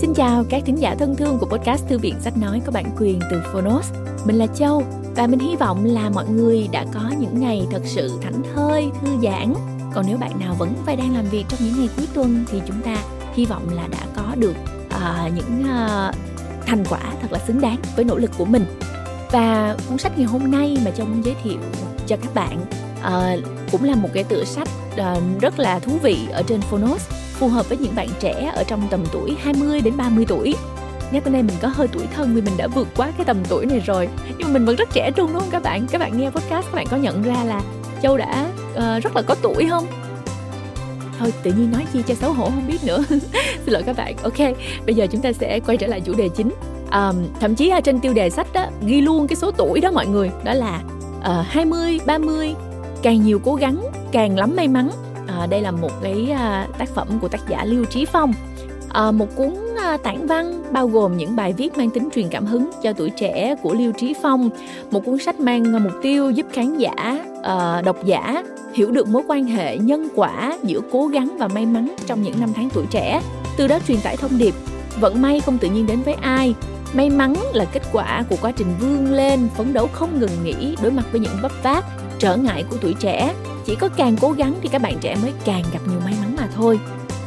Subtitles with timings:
[0.00, 2.84] Xin chào các thính giả thân thương của podcast Thư viện Sách Nói có bản
[2.98, 3.92] quyền từ Phonos.
[4.24, 4.82] Mình là Châu
[5.16, 8.90] và mình hy vọng là mọi người đã có những ngày thật sự thảnh thơi,
[9.00, 9.54] thư giãn.
[9.94, 12.62] Còn nếu bạn nào vẫn phải đang làm việc trong những ngày cuối tuần thì
[12.66, 12.96] chúng ta
[13.34, 14.54] hy vọng là đã có được
[14.86, 16.14] uh, những uh,
[16.66, 18.64] thành quả thật là xứng đáng với nỗ lực của mình.
[19.30, 21.58] Và cuốn sách ngày hôm nay mà Châu muốn giới thiệu
[22.06, 22.60] cho các bạn
[22.98, 27.19] uh, cũng là một cái tựa sách uh, rất là thú vị ở trên Phonos
[27.40, 30.54] phù hợp với những bạn trẻ ở trong tầm tuổi 20 đến 30 tuổi.
[31.12, 33.36] Nhắc tới đây mình có hơi tuổi thân vì mình đã vượt qua cái tầm
[33.48, 34.08] tuổi này rồi.
[34.38, 35.86] Nhưng mà mình vẫn rất trẻ trung đúng không các bạn?
[35.90, 37.62] Các bạn nghe podcast các bạn có nhận ra là
[38.02, 39.86] châu đã uh, rất là có tuổi không?
[41.18, 43.04] Thôi tự nhiên nói chi cho xấu hổ không biết nữa.
[43.64, 44.16] Xin lỗi các bạn.
[44.22, 44.38] Ok
[44.86, 46.50] bây giờ chúng ta sẽ quay trở lại chủ đề chính.
[46.92, 49.90] Um, thậm chí ở trên tiêu đề sách đó ghi luôn cái số tuổi đó
[49.90, 50.30] mọi người.
[50.44, 50.82] Đó là
[51.18, 52.54] uh, 20, 30
[53.02, 54.90] càng nhiều cố gắng càng lắm may mắn
[55.40, 58.32] à, đây là một cái à, tác phẩm của tác giả Lưu Trí Phong.
[58.88, 62.46] À, một cuốn à, tản văn bao gồm những bài viết mang tính truyền cảm
[62.46, 64.50] hứng cho tuổi trẻ của Lưu Trí Phong.
[64.90, 69.22] Một cuốn sách mang mục tiêu giúp khán giả à, độc giả hiểu được mối
[69.28, 72.84] quan hệ nhân quả giữa cố gắng và may mắn trong những năm tháng tuổi
[72.90, 73.22] trẻ.
[73.56, 74.54] Từ đó truyền tải thông điệp
[75.00, 76.54] vận may không tự nhiên đến với ai.
[76.92, 80.76] May mắn là kết quả của quá trình vươn lên phấn đấu không ngừng nghỉ
[80.82, 81.84] đối mặt với những vấp váp
[82.18, 83.34] trở ngại của tuổi trẻ
[83.70, 86.36] chỉ có càng cố gắng thì các bạn trẻ mới càng gặp nhiều may mắn
[86.36, 86.80] mà thôi.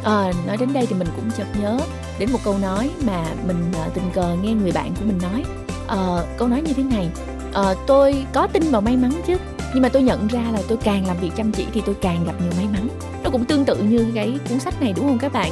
[0.04, 1.80] À, nói đến đây thì mình cũng chợt nhớ
[2.20, 5.44] đến một câu nói mà mình ờ, tình cờ nghe người bạn của mình nói.
[5.88, 5.98] À,
[6.38, 7.10] câu nói như thế này
[7.54, 9.38] à, tôi có tin vào may mắn chứ
[9.74, 12.26] nhưng mà tôi nhận ra là tôi càng làm việc chăm chỉ thì tôi càng
[12.26, 12.88] gặp nhiều may mắn.
[13.24, 15.52] Nó cũng tương tự như cái cuốn sách này đúng không các bạn?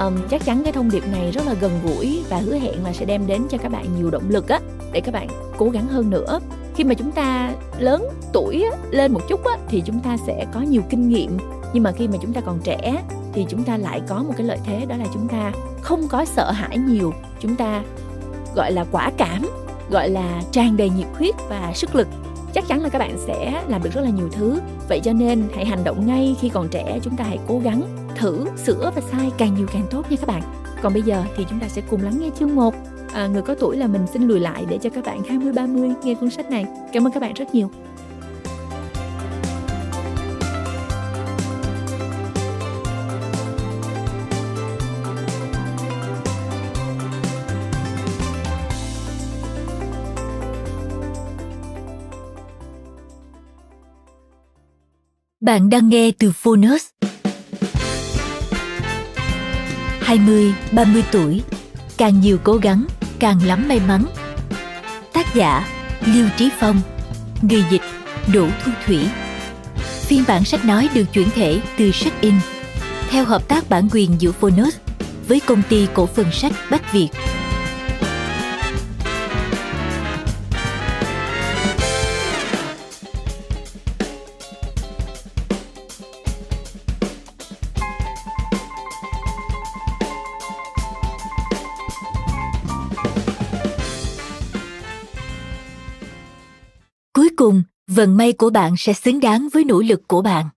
[0.00, 2.92] Um, chắc chắn cái thông điệp này rất là gần gũi và hứa hẹn là
[2.92, 4.60] sẽ đem đến cho các bạn nhiều động lực á
[4.92, 6.40] để các bạn cố gắng hơn nữa
[6.74, 10.60] khi mà chúng ta lớn tuổi lên một chút á, thì chúng ta sẽ có
[10.60, 11.38] nhiều kinh nghiệm.
[11.72, 14.46] Nhưng mà khi mà chúng ta còn trẻ thì chúng ta lại có một cái
[14.46, 17.12] lợi thế đó là chúng ta không có sợ hãi nhiều.
[17.40, 17.82] Chúng ta
[18.54, 19.42] gọi là quả cảm
[19.90, 22.08] gọi là tràn đầy nhiệt huyết và sức lực.
[22.54, 24.60] Chắc chắn là các bạn sẽ làm được rất là nhiều thứ.
[24.88, 27.82] Vậy cho nên hãy hành động ngay khi còn trẻ chúng ta hãy cố gắng
[28.16, 30.42] thử sửa và sai càng nhiều càng tốt nha các bạn.
[30.82, 32.74] Còn bây giờ thì chúng ta sẽ cùng lắng nghe chương 1
[33.12, 35.90] à, người có tuổi là mình xin lùi lại để cho các bạn 20 30
[36.04, 36.66] nghe cuốn sách này.
[36.92, 37.70] Cảm ơn các bạn rất nhiều.
[55.40, 56.86] Bạn đang nghe từ Phonos.
[60.00, 61.42] 20, 30 tuổi,
[61.96, 62.86] càng nhiều cố gắng,
[63.22, 64.04] càng lắm may mắn.
[65.12, 65.68] Tác giả
[66.06, 66.80] liêu trí phong.
[67.42, 67.82] Người dịch,
[68.32, 69.08] đỗ thu thủy.
[69.76, 72.34] Phiên bản sách nói được chuyển thể từ sách in,
[73.10, 74.76] theo hợp tác bản quyền giữa phonos
[75.28, 77.08] với công ty cổ phần sách bách việt.
[97.94, 100.48] Vận may của bạn sẽ xứng đáng với nỗ lực của bạn.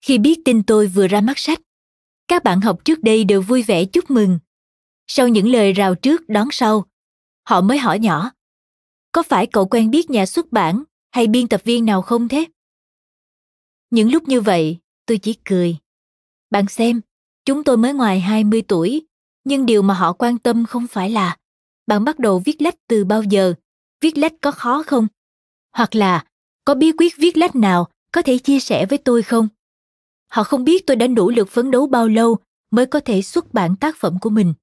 [0.00, 1.60] Khi biết tin tôi vừa ra mắt sách,
[2.28, 4.38] các bạn học trước đây đều vui vẻ chúc mừng.
[5.06, 6.84] Sau những lời rào trước đón sau,
[7.48, 8.30] họ mới hỏi nhỏ,
[9.12, 12.46] có phải cậu quen biết nhà xuất bản hay biên tập viên nào không thế?
[13.90, 15.76] Những lúc như vậy, tôi chỉ cười.
[16.50, 17.00] Bạn xem,
[17.44, 19.06] chúng tôi mới ngoài 20 tuổi,
[19.44, 21.36] nhưng điều mà họ quan tâm không phải là
[21.86, 23.54] bạn bắt đầu viết lách từ bao giờ
[24.04, 25.06] viết lách có khó không?
[25.72, 26.24] Hoặc là,
[26.64, 29.48] có bí quyết viết lách nào có thể chia sẻ với tôi không?
[30.28, 32.38] Họ không biết tôi đã nỗ lực phấn đấu bao lâu
[32.70, 34.54] mới có thể xuất bản tác phẩm của mình.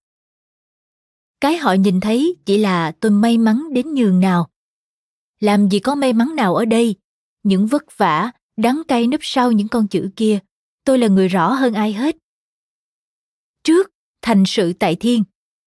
[1.40, 4.50] Cái họ nhìn thấy chỉ là tôi may mắn đến nhường nào.
[5.40, 6.96] Làm gì có may mắn nào ở đây?
[7.44, 10.40] Những vất vả, đắng cay nấp sau những con chữ kia,
[10.84, 12.17] tôi là người rõ hơn ai hết.
[13.64, 13.91] Trước,
[14.22, 15.23] thành sự tại thiên,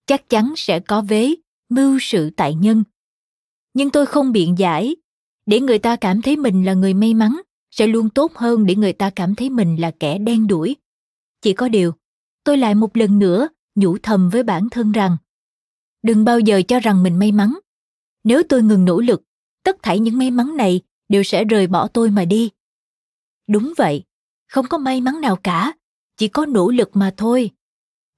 [0.06, 1.34] chắc chắn sẽ có vế,
[1.68, 2.84] mưu sự tại nhân
[3.74, 4.96] nhưng tôi không biện giải.
[5.46, 7.40] Để người ta cảm thấy mình là người may mắn,
[7.70, 10.76] sẽ luôn tốt hơn để người ta cảm thấy mình là kẻ đen đuổi.
[11.40, 11.92] Chỉ có điều,
[12.44, 15.16] tôi lại một lần nữa nhủ thầm với bản thân rằng,
[16.02, 17.58] đừng bao giờ cho rằng mình may mắn.
[18.24, 19.22] Nếu tôi ngừng nỗ lực,
[19.62, 22.50] tất thảy những may mắn này đều sẽ rời bỏ tôi mà đi.
[23.48, 24.02] Đúng vậy,
[24.48, 25.72] không có may mắn nào cả,
[26.16, 27.50] chỉ có nỗ lực mà thôi.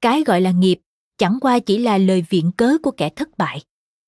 [0.00, 0.79] Cái gọi là nghiệp
[1.19, 3.62] chẳng qua chỉ là lời viện cớ của kẻ thất bại.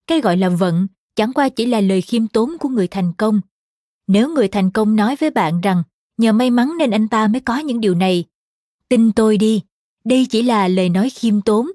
[0.07, 0.87] Cái gọi là vận
[1.19, 3.41] chẳng qua chỉ là lời khiêm tốn của người thành công.
[4.07, 5.83] Nếu người thành công nói với bạn rằng
[6.17, 8.25] nhờ may mắn nên anh ta mới có những điều này.
[8.89, 9.63] Tin tôi đi.
[10.05, 11.67] Đây chỉ là lời nói khiêm tốn.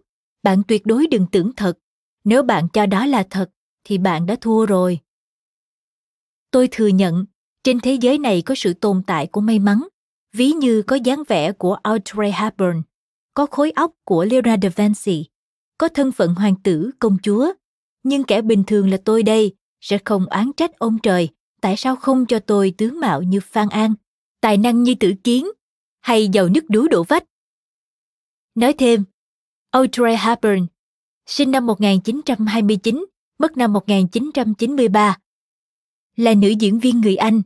[0.44, 1.80] Bạn tuyệt đối đừng tưởng thật.
[2.24, 3.50] Nếu bạn cho đó là thật
[3.84, 5.00] thì bạn đã thua rồi.
[6.52, 7.26] Tôi thừa nhận
[7.64, 9.88] trên thế giới này có sự tồn tại của may mắn.
[10.34, 12.82] Ví như có dáng vẻ của Audrey Hepburn,
[13.34, 15.26] có khối óc của Leonardo da Vinci,
[15.78, 17.54] có thân phận hoàng tử, công chúa.
[18.04, 21.30] Nhưng kẻ bình thường là tôi đây, sẽ không oán trách ông trời.
[21.62, 23.94] Tại sao không cho tôi tướng mạo như Phan An,
[24.42, 25.48] tài năng như Tử Kiến,
[26.02, 27.24] hay giàu nước đú đổ vách.
[28.56, 29.04] Nói thêm,
[29.72, 30.66] Audrey Hepburn,
[31.26, 33.06] sinh năm 1929,
[33.40, 35.18] mất năm 1993,
[36.16, 37.42] là nữ diễn viên người Anh,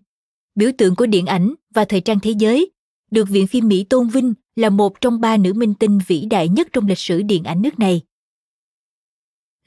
[0.56, 2.71] biểu tượng của điện ảnh và thời trang thế giới,
[3.12, 6.50] được Viện phim Mỹ tôn vinh là một trong ba nữ minh tinh vĩ đại
[6.50, 8.01] nhất trong lịch sử điện ảnh nước này.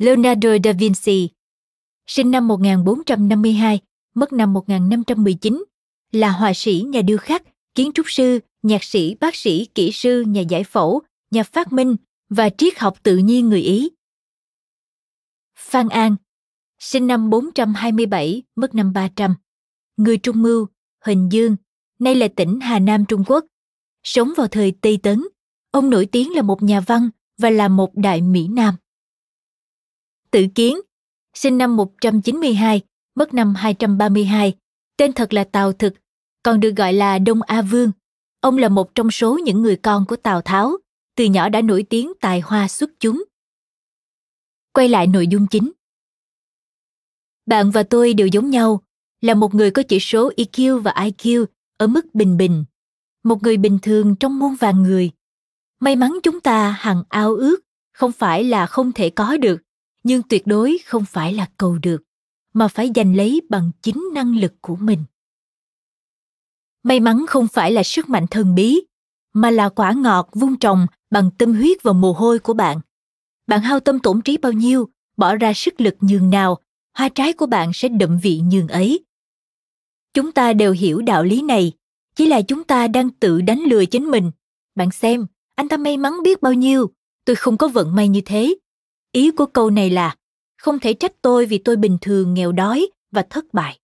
[0.00, 1.29] Leonardo da Vinci,
[2.06, 3.81] sinh năm 1452,
[4.14, 5.64] mất năm 1519,
[6.12, 7.43] là họa sĩ, nhà điêu khắc,
[7.75, 11.97] kiến trúc sư, nhạc sĩ, bác sĩ, kỹ sư, nhà giải phẫu, nhà phát minh
[12.31, 13.91] và triết học tự nhiên người Ý.
[15.58, 16.17] Phan An,
[16.79, 19.35] sinh năm 427, mất năm 300,
[19.96, 20.67] người Trung Mưu,
[21.05, 21.56] Huỳnh Dương,
[21.99, 23.44] nay là tỉnh Hà Nam Trung Quốc.
[24.03, 25.25] Sống vào thời Tây Tấn,
[25.70, 28.75] ông nổi tiếng là một nhà văn và là một đại Mỹ Nam.
[30.31, 30.77] Tự Kiến,
[31.35, 32.81] sinh năm 192,
[33.15, 34.56] mất năm 232,
[34.97, 35.94] tên thật là Tào Thực,
[36.43, 37.93] còn được gọi là Đông A Vương.
[38.41, 40.77] Ông là một trong số những người con của Tào Tháo,
[41.17, 43.25] từ nhỏ đã nổi tiếng tài hoa xuất chúng.
[44.73, 45.73] Quay lại nội dung chính.
[47.47, 48.82] Bạn và tôi đều giống nhau,
[49.21, 51.47] là một người có chỉ số EQ và IQ
[51.77, 52.65] ở mức bình bình,
[53.25, 55.11] một người bình thường trong muôn vàng người.
[55.81, 57.61] May mắn chúng ta hằng ao ước
[57.93, 59.62] không phải là không thể có được,
[60.02, 62.02] nhưng tuyệt đối không phải là cầu được,
[62.52, 65.05] mà phải giành lấy bằng chính năng lực của mình.
[66.82, 68.81] May mắn không phải là sức mạnh thần bí,
[69.32, 72.81] mà là quả ngọt vun trồng bằng tâm huyết và mồ hôi của bạn.
[73.47, 76.58] Bạn hao tâm tổn trí bao nhiêu, bỏ ra sức lực nhường nào,
[76.94, 79.05] hoa trái của bạn sẽ đậm vị nhường ấy
[80.14, 81.73] chúng ta đều hiểu đạo lý này
[82.14, 84.31] chỉ là chúng ta đang tự đánh lừa chính mình
[84.75, 86.91] bạn xem anh ta may mắn biết bao nhiêu
[87.25, 88.55] tôi không có vận may như thế
[89.12, 90.17] ý của câu này là
[90.59, 93.79] không thể trách tôi vì tôi bình thường nghèo đói và thất bại.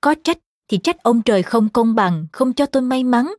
[0.00, 0.38] Có trách
[0.68, 3.34] thì trách ông trời không công bằng không cho tôi may mắn.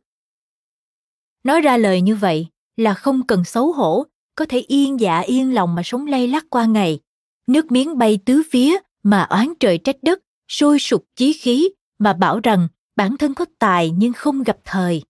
[1.44, 2.46] Nói ra lời như vậy
[2.76, 6.44] là không cần xấu hổ có thể yên dạ yên lòng mà sống lay lắc
[6.50, 7.00] qua ngày.
[7.46, 10.18] Nước miếng bay tứ phía mà oán trời trách đất
[10.48, 11.68] sôi sục chí khí
[11.98, 15.02] mà bảo rằng bản thân có tài nhưng không gặp thời.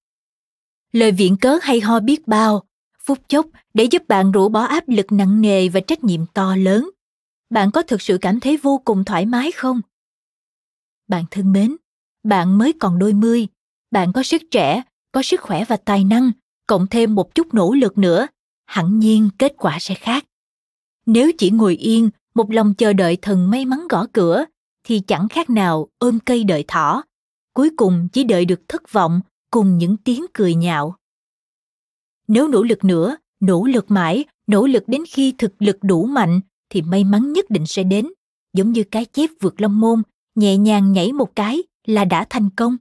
[0.93, 2.63] Lời viện cớ hay ho biết bao,
[3.09, 6.57] phút chốc để giúp bạn rũ bỏ áp lực nặng nề và trách nhiệm to
[6.57, 6.91] lớn.
[7.51, 9.81] Bạn có thực sự cảm thấy vô cùng thoải mái không?
[11.09, 11.77] Bạn thân mến,
[12.25, 13.49] bạn mới còn đôi mươi,
[13.91, 14.83] bạn có sức trẻ,
[15.13, 16.31] có sức khỏe và tài năng,
[16.67, 18.27] cộng thêm một chút nỗ lực nữa,
[18.67, 20.25] hẳn nhiên kết quả sẽ khác.
[21.07, 24.45] Nếu chỉ ngồi yên, một lòng chờ đợi thần may mắn gõ cửa,
[24.85, 27.03] thì chẳng khác nào ôm cây đợi thỏ
[27.59, 29.21] cuối cùng chỉ đợi được thất vọng
[29.51, 30.97] cùng những tiếng cười nhạo
[32.29, 36.41] nếu nỗ lực nữa nỗ lực mãi nỗ lực đến khi thực lực đủ mạnh
[36.71, 38.09] thì may mắn nhất định sẽ đến.
[38.53, 40.03] Giống như cái chép vượt long môn
[40.35, 42.77] nhẹ nhàng nhảy một cái là đã thành công.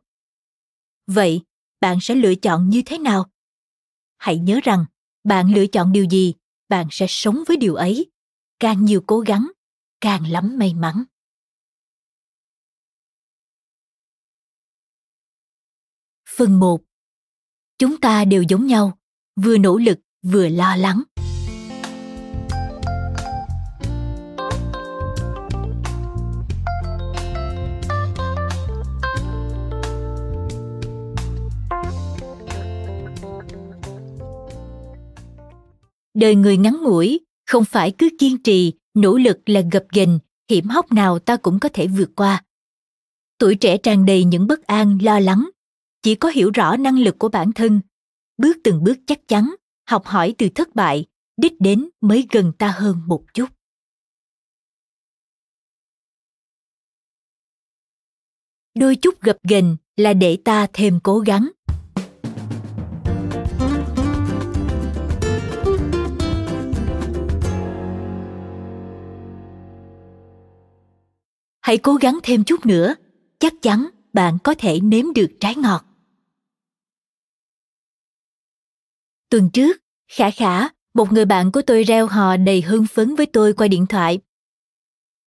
[1.08, 1.42] Vậy
[1.82, 3.26] bạn sẽ lựa chọn như thế nào?
[4.18, 4.86] Hãy nhớ rằng
[5.24, 6.34] bạn lựa chọn điều gì
[6.70, 8.12] bạn sẽ sống với điều ấy.
[8.60, 9.48] Càng nhiều cố gắng
[10.02, 11.04] càng lắm may mắn.
[16.38, 16.82] Phần 1
[17.78, 18.97] Chúng ta đều giống nhau,
[19.44, 21.04] vừa nỗ lực vừa lo lắng.
[36.14, 40.66] Đời người ngắn ngủi, không phải cứ kiên trì, nỗ lực là gập ghềnh, hiểm
[40.68, 42.44] hóc nào ta cũng có thể vượt qua.
[43.40, 45.50] Tuổi trẻ tràn đầy những bất an, lo lắng,
[46.04, 47.82] chỉ có hiểu rõ năng lực của bản thân
[48.38, 49.56] bước từng bước chắc chắn,
[49.90, 51.06] học hỏi từ thất bại,
[51.38, 53.50] đích đến mới gần ta hơn một chút.
[58.76, 61.50] Đôi chút gập ghềnh là để ta thêm cố gắng.
[71.62, 72.96] Hãy cố gắng thêm chút nữa,
[73.40, 75.87] chắc chắn bạn có thể nếm được trái ngọt.
[79.30, 79.78] Tuần trước,
[80.12, 83.68] Khả Khả, một người bạn của tôi reo hò đầy hưng phấn với tôi qua
[83.68, 84.20] điện thoại.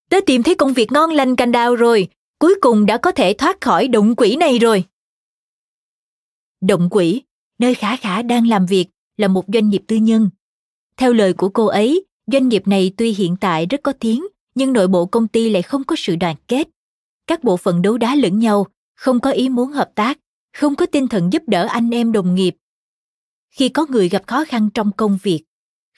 [0.09, 3.33] Tớ tìm thấy công việc ngon lành cành đào rồi, cuối cùng đã có thể
[3.33, 4.85] thoát khỏi động quỷ này rồi.
[6.61, 7.23] Động quỷ,
[7.59, 10.30] nơi Khả Khả đang làm việc, là một doanh nghiệp tư nhân.
[10.97, 14.73] Theo lời của cô ấy, doanh nghiệp này tuy hiện tại rất có tiếng, nhưng
[14.73, 16.69] nội bộ công ty lại không có sự đoàn kết.
[17.26, 18.66] Các bộ phận đấu đá lẫn nhau,
[18.97, 20.19] không có ý muốn hợp tác,
[20.57, 22.57] không có tinh thần giúp đỡ anh em đồng nghiệp.
[23.50, 25.45] Khi có người gặp khó khăn trong công việc,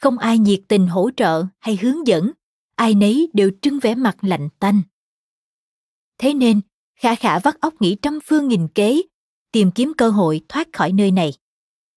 [0.00, 2.32] không ai nhiệt tình hỗ trợ hay hướng dẫn,
[2.74, 4.82] ai nấy đều trưng vẻ mặt lạnh tanh.
[6.18, 6.60] Thế nên,
[6.94, 9.02] Khả Khả vắt óc nghĩ trăm phương nghìn kế,
[9.52, 11.32] tìm kiếm cơ hội thoát khỏi nơi này.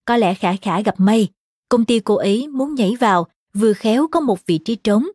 [0.05, 1.27] Có lẽ Khả Khả gặp may,
[1.69, 5.07] công ty cô ấy muốn nhảy vào, vừa khéo có một vị trí trống.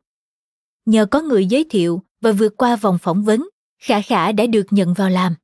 [0.87, 4.66] Nhờ có người giới thiệu và vượt qua vòng phỏng vấn, Khả Khả đã được
[4.70, 5.35] nhận vào làm.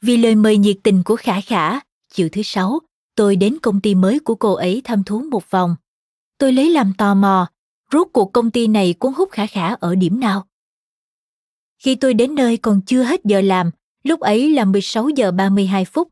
[0.00, 1.80] Vì lời mời nhiệt tình của Khả Khả,
[2.12, 2.80] chiều thứ sáu,
[3.14, 5.76] tôi đến công ty mới của cô ấy thăm thú một vòng.
[6.38, 7.48] Tôi lấy làm tò mò,
[7.92, 10.46] rốt cuộc công ty này cuốn hút Khả Khả ở điểm nào?
[11.78, 13.70] Khi tôi đến nơi còn chưa hết giờ làm,
[14.04, 16.08] lúc ấy là 16 giờ 32 phút.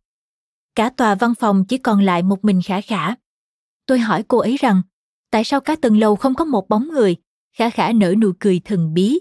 [0.74, 3.14] Cả tòa văn phòng chỉ còn lại một mình Khả Khả.
[3.86, 4.82] Tôi hỏi cô ấy rằng,
[5.30, 7.16] tại sao cả tầng lầu không có một bóng người?
[7.56, 9.20] Khả Khả nở nụ cười thần bí.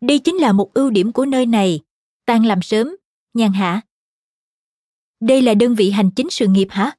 [0.00, 1.80] Đây chính là một ưu điểm của nơi này.
[2.26, 2.96] Tan làm sớm,
[3.34, 3.80] nhàn hạ.
[5.20, 6.96] Đây là đơn vị hành chính sự nghiệp hả?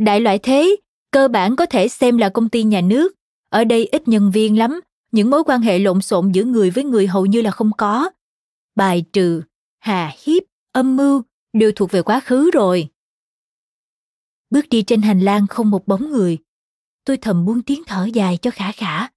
[0.00, 0.76] Đại loại thế,
[1.10, 3.14] cơ bản có thể xem là công ty nhà nước.
[3.48, 4.80] Ở đây ít nhân viên lắm,
[5.12, 8.10] những mối quan hệ lộn xộn giữa người với người hầu như là không có.
[8.74, 9.42] Bài trừ,
[9.78, 10.42] hà hiếp,
[10.72, 12.88] âm mưu đều thuộc về quá khứ rồi.
[14.50, 16.38] Bước đi trên hành lang không một bóng người.
[17.04, 19.08] Tôi thầm buông tiếng thở dài cho khả khả.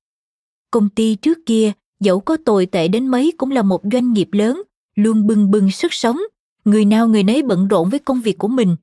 [0.72, 4.30] Công ty trước kia, dẫu có tồi tệ đến mấy cũng là một doanh nghiệp
[4.32, 4.62] lớn,
[4.96, 6.20] luôn bừng bừng sức sống.
[6.66, 8.76] Người nào người nấy bận rộn với công việc của mình.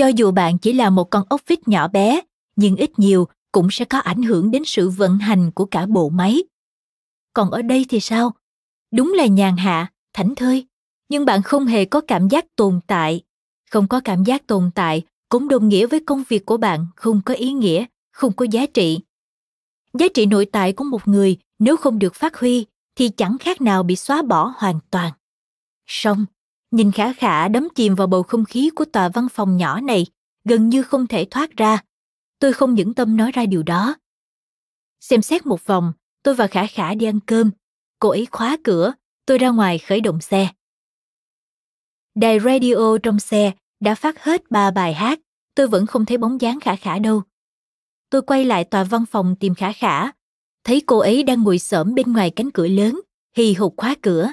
[0.00, 2.20] Cho dù bạn chỉ là một con ốc vít nhỏ bé,
[2.56, 6.08] nhưng ít nhiều cũng sẽ có ảnh hưởng đến sự vận hành của cả bộ
[6.08, 6.42] máy.
[7.34, 8.32] Còn ở đây thì sao?
[8.94, 10.66] Đúng là nhàn hạ, thảnh thơi,
[11.08, 13.20] nhưng bạn không hề có cảm giác tồn tại.
[13.70, 17.20] Không có cảm giác tồn tại cũng đồng nghĩa với công việc của bạn không
[17.24, 19.00] có ý nghĩa, không có giá trị.
[19.94, 22.66] Giá trị nội tại của một người nếu không được phát huy
[22.96, 25.12] thì chẳng khác nào bị xóa bỏ hoàn toàn.
[25.86, 26.24] Song,
[26.70, 30.06] nhìn khả khả đắm chìm vào bầu không khí của tòa văn phòng nhỏ này,
[30.44, 31.82] gần như không thể thoát ra.
[32.38, 33.96] Tôi không những tâm nói ra điều đó.
[35.00, 37.50] Xem xét một vòng tôi và khả khả đi ăn cơm.
[37.98, 38.92] Cô ấy khóa cửa
[39.26, 40.48] tôi ra ngoài khởi động xe.
[42.14, 45.20] Đài radio trong xe đã phát hết ba bài hát
[45.54, 47.22] tôi vẫn không thấy bóng dáng khả khả đâu.
[48.10, 50.10] Tôi quay lại tòa văn phòng tìm khả khả.
[50.64, 53.00] Thấy cô ấy đang ngồi xổm bên ngoài cánh cửa lớn
[53.36, 54.32] hì hục khóa cửa.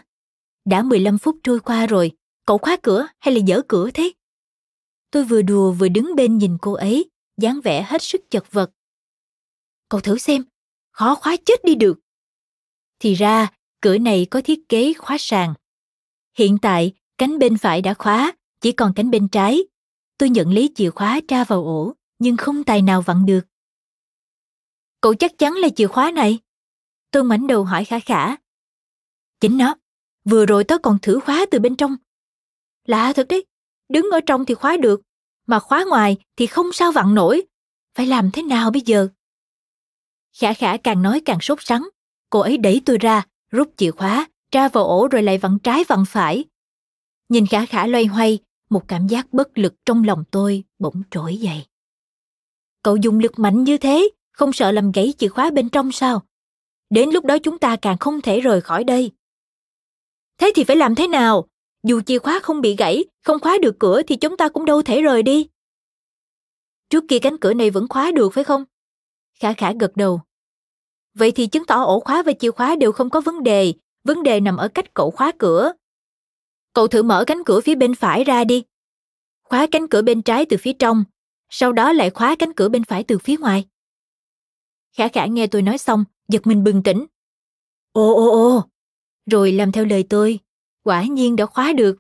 [0.66, 2.12] Đã 15 phút trôi qua rồi
[2.48, 4.14] cậu khóa cửa hay là dở cửa thế
[5.12, 8.72] tôi vừa đùa vừa đứng bên nhìn cô ấy dáng vẻ hết sức chật vật.
[9.90, 10.44] Cậu thử xem,
[10.92, 12.00] khó khóa chết đi được.
[13.00, 13.52] Thì ra,
[13.82, 15.54] cửa này có thiết kế khóa sàn.
[16.38, 19.64] Hiện tại, cánh bên phải đã khóa, chỉ còn cánh bên trái.
[20.18, 23.42] Tôi nhận lấy chìa khóa tra vào ổ, nhưng không tài nào vặn được.
[25.02, 26.40] Cậu chắc chắn là chìa khóa này.
[27.12, 28.36] Tôi ngoảnh đầu hỏi khả khả.
[29.40, 29.76] Chính nó,
[30.26, 31.96] vừa rồi tớ còn thử khóa từ bên trong.
[32.88, 33.46] Lạ thật đấy,
[33.90, 35.02] đứng ở trong thì khóa được,
[35.48, 37.44] mà khóa ngoài thì không sao vặn nổi.
[37.96, 39.08] Phải làm thế nào bây giờ?
[40.40, 41.90] Khả khả càng nói càng sốt sắng.
[42.30, 45.84] Cô ấy đẩy tôi ra, rút chìa khóa, tra vào ổ rồi lại vặn trái
[45.84, 46.46] vặn phải.
[47.30, 48.40] Nhìn khả khả loay hoay,
[48.70, 51.66] một cảm giác bất lực trong lòng tôi bỗng trỗi dậy.
[52.84, 56.22] Cậu dùng lực mạnh như thế, không sợ làm gãy chìa khóa bên trong sao?
[56.90, 59.12] Đến lúc đó chúng ta càng không thể rời khỏi đây.
[60.38, 61.48] Thế thì phải làm thế nào?
[61.88, 64.82] Dù chìa khóa không bị gãy, không khóa được cửa thì chúng ta cũng đâu
[64.82, 65.48] thể rời đi.
[66.90, 68.64] Trước kia cánh cửa này vẫn khóa được phải không?
[69.40, 70.22] Khả khả gật đầu.
[71.14, 74.24] Vậy thì chứng tỏ ổ khóa và chìa khóa đều không có vấn đề, vấn
[74.24, 75.72] đề nằm ở cách cậu khóa cửa.
[76.74, 78.64] Cậu thử mở cánh cửa phía bên phải ra đi.
[79.44, 81.04] Khóa cánh cửa bên trái từ phía trong,
[81.50, 83.66] sau đó lại khóa cánh cửa bên phải từ phía ngoài.
[84.98, 87.06] Khả khả nghe tôi nói xong, giật mình bừng tỉnh.
[87.92, 88.64] Ồ ồ ồ,
[89.32, 90.40] rồi làm theo lời tôi,
[90.88, 91.98] quả nhiên đã khóa được.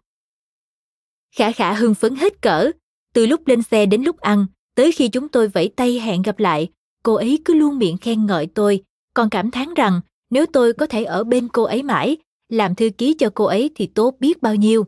[1.35, 2.71] Khả khả hưng phấn hết cỡ,
[3.13, 6.39] từ lúc lên xe đến lúc ăn, tới khi chúng tôi vẫy tay hẹn gặp
[6.39, 6.69] lại,
[7.03, 10.85] cô ấy cứ luôn miệng khen ngợi tôi, còn cảm thán rằng nếu tôi có
[10.85, 12.17] thể ở bên cô ấy mãi,
[12.49, 14.85] làm thư ký cho cô ấy thì tốt biết bao nhiêu.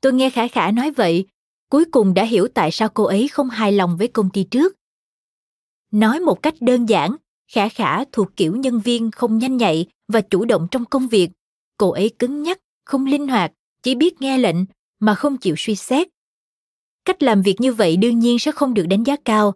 [0.00, 1.26] Tôi nghe Khả Khả nói vậy,
[1.70, 4.76] cuối cùng đã hiểu tại sao cô ấy không hài lòng với công ty trước.
[5.90, 7.16] Nói một cách đơn giản,
[7.52, 11.30] Khả Khả thuộc kiểu nhân viên không nhanh nhạy và chủ động trong công việc.
[11.76, 14.56] Cô ấy cứng nhắc, không linh hoạt, chỉ biết nghe lệnh
[15.00, 16.08] mà không chịu suy xét.
[17.04, 19.54] Cách làm việc như vậy đương nhiên sẽ không được đánh giá cao.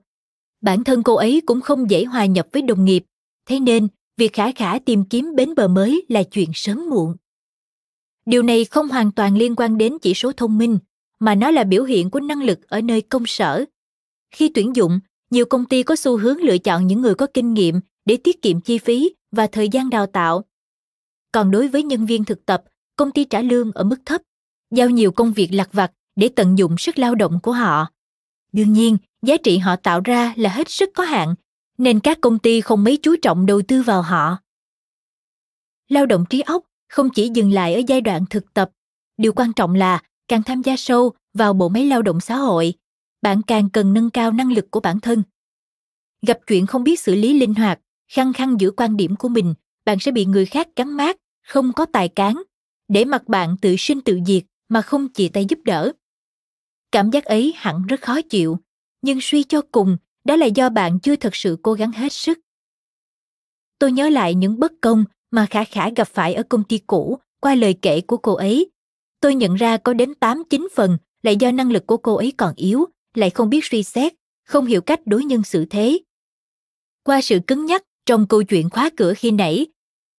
[0.60, 3.04] Bản thân cô ấy cũng không dễ hòa nhập với đồng nghiệp,
[3.48, 7.16] thế nên việc khả khả tìm kiếm bến bờ mới là chuyện sớm muộn.
[8.26, 10.78] Điều này không hoàn toàn liên quan đến chỉ số thông minh,
[11.18, 13.64] mà nó là biểu hiện của năng lực ở nơi công sở.
[14.30, 17.54] khi tuyển dụng nhiều công ty có xu hướng lựa chọn những người có kinh
[17.54, 20.44] nghiệm để tiết kiệm chi phí và thời gian đào tạo
[21.32, 22.64] còn đối với nhân viên thực tập
[22.96, 24.22] công ty trả lương ở mức thấp,
[24.70, 27.86] giao nhiều công việc lặt vặt để tận dụng sức lao động của họ.
[28.52, 31.34] Đương nhiên, giá trị họ tạo ra là hết sức có hạn,
[31.78, 34.36] nên các công ty không mấy chú trọng đầu tư vào họ.
[35.88, 38.70] Lao động trí óc không chỉ dừng lại ở giai đoạn thực tập,
[39.16, 42.74] điều quan trọng là càng tham gia sâu vào bộ máy lao động xã hội,
[43.22, 45.22] bạn càng cần nâng cao năng lực của bản thân.
[46.26, 49.54] Gặp chuyện không biết xử lý linh hoạt, khăng khăng giữ quan điểm của mình,
[49.84, 52.42] bạn sẽ bị người khác cắn mát, không có tài cán
[52.88, 55.92] để mặc bạn tự sinh tự diệt mà không chỉ tay giúp đỡ.
[56.92, 58.58] Cảm giác ấy hẳn rất khó chịu
[59.02, 62.38] nhưng suy cho cùng đó là do bạn chưa thật sự cố gắng hết sức.
[63.78, 67.18] Tôi nhớ lại những bất công mà khả khả gặp phải ở công ty cũ
[67.40, 68.70] qua lời kể của cô ấy.
[69.20, 72.32] Tôi nhận ra có đến 8 9 phần là do năng lực của cô ấy
[72.36, 74.12] còn yếu, lại không biết suy xét,
[74.44, 75.98] không hiểu cách đối nhân xử thế.
[77.04, 79.66] Qua sự cứng nhắc trong câu chuyện khóa cửa khi nãy,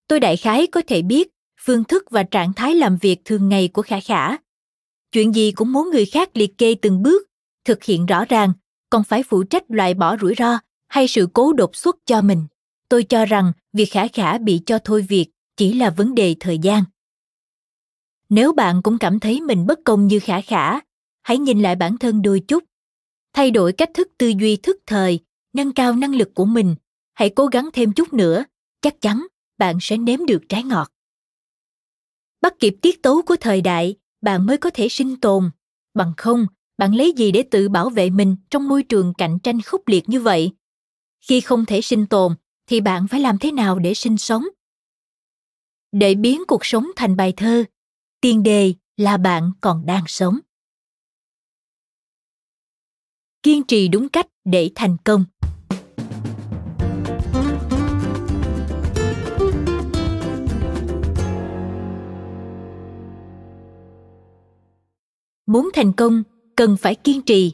[0.07, 1.27] tôi đại khái có thể biết
[1.67, 4.37] phương thức và trạng thái làm việc thường ngày của Khả Khả.
[5.11, 7.27] Chuyện gì cũng muốn người khác liệt kê từng bước,
[7.65, 8.53] thực hiện rõ ràng,
[8.89, 12.47] còn phải phụ trách loại bỏ rủi ro hay sự cố đột xuất cho mình.
[12.89, 16.57] Tôi cho rằng việc Khả Khả bị cho thôi việc chỉ là vấn đề thời
[16.57, 16.83] gian.
[18.29, 20.79] Nếu bạn cũng cảm thấy mình bất công như Khả Khả,
[21.23, 22.63] hãy nhìn lại bản thân đôi chút.
[23.33, 25.19] Thay đổi cách thức tư duy thức thời,
[25.53, 26.75] nâng cao năng lực của mình,
[27.13, 28.43] hãy cố gắng thêm chút nữa,
[28.81, 30.91] chắc chắn bạn sẽ nếm được trái ngọt.
[32.41, 35.49] Bắt kịp tiết tấu của thời đại, bạn mới có thể sinh tồn.
[35.93, 39.61] Bằng không, bạn lấy gì để tự bảo vệ mình trong môi trường cạnh tranh
[39.61, 40.51] khốc liệt như vậy?
[41.21, 42.35] Khi không thể sinh tồn,
[42.67, 44.45] thì bạn phải làm thế nào để sinh sống?
[45.91, 47.63] Để biến cuộc sống thành bài thơ,
[48.21, 50.39] tiền đề là bạn còn đang sống
[53.47, 55.25] kiên trì đúng cách để thành công
[65.47, 66.23] muốn thành công,
[66.55, 67.53] cần phải kiên trì.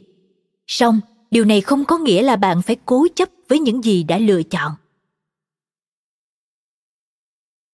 [0.66, 4.18] Song điều này không có nghĩa là bạn phải cố chấp với những gì đã
[4.18, 4.72] lựa chọn.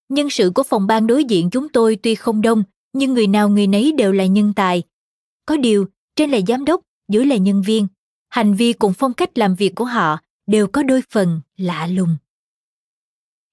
[0.09, 3.49] Nhân sự của phòng ban đối diện chúng tôi tuy không đông, nhưng người nào
[3.49, 4.83] người nấy đều là nhân tài.
[5.47, 7.87] Có điều, trên là giám đốc, dưới là nhân viên.
[8.29, 12.17] Hành vi cùng phong cách làm việc của họ đều có đôi phần lạ lùng.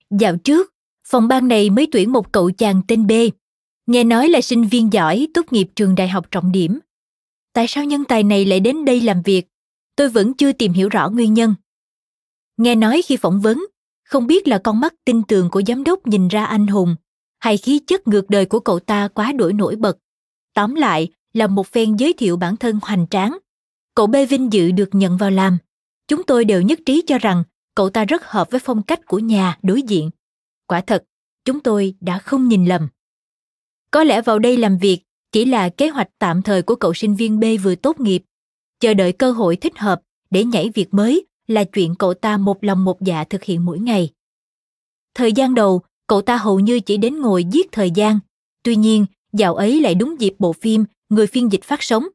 [0.10, 0.74] Dạo trước,
[1.08, 3.12] phòng ban này mới tuyển một cậu chàng tên b
[3.88, 6.80] nghe nói là sinh viên giỏi tốt nghiệp trường đại học trọng điểm
[7.54, 9.48] tại sao nhân tài này lại đến đây làm việc
[9.96, 11.56] tôi vẫn chưa tìm hiểu rõ nguyên nhân
[12.58, 13.66] nghe nói khi phỏng vấn
[14.04, 16.96] không biết là con mắt tinh tường của giám đốc nhìn ra anh hùng
[17.40, 19.98] hay khí chất ngược đời của cậu ta quá đổi nổi bật
[20.54, 23.38] tóm lại là một phen giới thiệu bản thân hoành tráng
[23.98, 25.58] cậu B vinh dự được nhận vào làm.
[26.08, 27.44] Chúng tôi đều nhất trí cho rằng
[27.76, 30.10] cậu ta rất hợp với phong cách của nhà đối diện.
[30.68, 31.04] Quả thật,
[31.46, 32.88] chúng tôi đã không nhìn lầm.
[33.92, 35.00] Có lẽ vào đây làm việc
[35.32, 38.24] chỉ là kế hoạch tạm thời của cậu sinh viên B vừa tốt nghiệp.
[38.80, 42.64] Chờ đợi cơ hội thích hợp để nhảy việc mới là chuyện cậu ta một
[42.64, 44.10] lòng một dạ thực hiện mỗi ngày.
[45.16, 48.20] Thời gian đầu, cậu ta hầu như chỉ đến ngồi giết thời gian.
[48.64, 52.08] Tuy nhiên, dạo ấy lại đúng dịp bộ phim Người phiên dịch phát sóng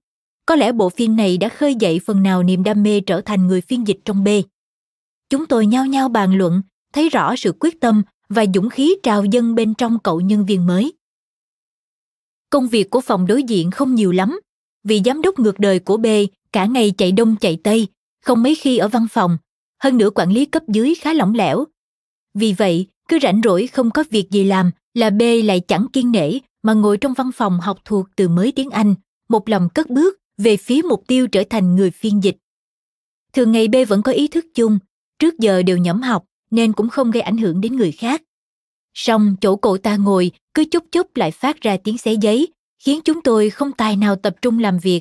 [0.47, 3.47] có lẽ bộ phim này đã khơi dậy phần nào niềm đam mê trở thành
[3.47, 4.29] người phiên dịch trong B.
[5.31, 9.25] Chúng tôi nhao nhao bàn luận, thấy rõ sự quyết tâm và dũng khí trào
[9.25, 10.93] dâng bên trong cậu nhân viên mới.
[12.53, 14.41] Công việc của phòng đối diện không nhiều lắm,
[14.85, 16.07] vì giám đốc ngược đời của B
[16.53, 17.87] cả ngày chạy đông chạy tây,
[18.25, 19.39] không mấy khi ở văn phòng,
[19.83, 21.65] hơn nữa quản lý cấp dưới khá lỏng lẻo.
[22.35, 26.13] Vì vậy, cứ rảnh rỗi không có việc gì làm là B lại chẳng kiên
[26.13, 28.95] nể mà ngồi trong văn phòng học thuộc từ mới tiếng Anh,
[29.29, 32.37] một lòng cất bước về phía mục tiêu trở thành người phiên dịch.
[33.33, 34.79] Thường ngày B vẫn có ý thức chung,
[35.19, 38.23] trước giờ đều nhẩm học nên cũng không gây ảnh hưởng đến người khác.
[38.95, 43.01] Song chỗ cậu ta ngồi cứ chút chút lại phát ra tiếng xé giấy, khiến
[43.05, 45.01] chúng tôi không tài nào tập trung làm việc.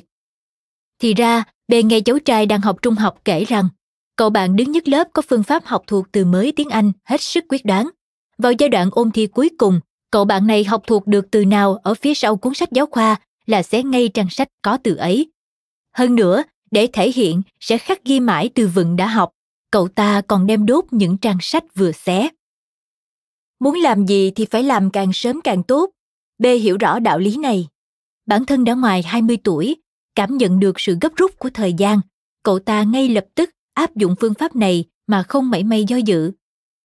[0.98, 3.68] Thì ra, bề nghe cháu trai đang học trung học kể rằng,
[4.16, 7.20] cậu bạn đứng nhất lớp có phương pháp học thuộc từ mới tiếng Anh hết
[7.20, 7.88] sức quyết đoán.
[8.38, 11.76] Vào giai đoạn ôn thi cuối cùng, cậu bạn này học thuộc được từ nào
[11.82, 15.30] ở phía sau cuốn sách giáo khoa là xé ngay trang sách có từ ấy.
[15.96, 19.30] Hơn nữa, để thể hiện sẽ khắc ghi mãi từ vựng đã học,
[19.70, 22.28] cậu ta còn đem đốt những trang sách vừa xé.
[23.62, 25.90] Muốn làm gì thì phải làm càng sớm càng tốt.
[26.38, 27.68] B hiểu rõ đạo lý này.
[28.26, 29.76] Bản thân đã ngoài 20 tuổi,
[30.14, 32.00] cảm nhận được sự gấp rút của thời gian,
[32.42, 35.96] cậu ta ngay lập tức áp dụng phương pháp này mà không mảy may do
[35.96, 36.32] dự.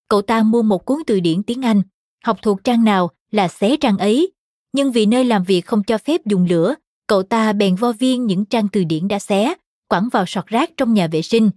[0.10, 1.82] Cậu ta mua một cuốn từ điển tiếng Anh,
[2.24, 4.32] học thuộc trang nào là xé trang ấy
[4.74, 6.76] nhưng vì nơi làm việc không cho phép dùng lửa,
[7.08, 9.54] cậu ta bèn vo viên những trang từ điển đã xé,
[9.88, 11.50] quẳng vào sọt rác trong nhà vệ sinh.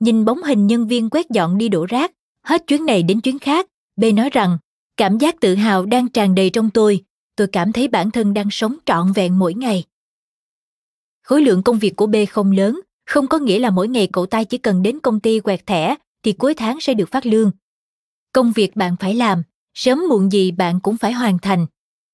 [0.00, 2.12] Nhìn bóng hình nhân viên quét dọn đi đổ rác,
[2.44, 3.66] hết chuyến này đến chuyến khác,
[4.00, 4.58] B nói rằng
[4.96, 7.04] cảm giác tự hào đang tràn đầy trong tôi.
[7.36, 9.84] Tôi cảm thấy bản thân đang sống trọn vẹn mỗi ngày.
[11.22, 14.26] Khối lượng công việc của B không lớn, không có nghĩa là mỗi ngày cậu
[14.26, 17.50] ta chỉ cần đến công ty quẹt thẻ thì cuối tháng sẽ được phát lương.
[18.32, 19.42] Công việc bạn phải làm,
[19.74, 21.66] sớm muộn gì bạn cũng phải hoàn thành.